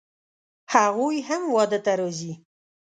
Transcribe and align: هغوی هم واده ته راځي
هغوی 0.73 1.17
هم 1.29 1.41
واده 1.55 1.79
ته 1.85 1.91
راځي 1.99 2.33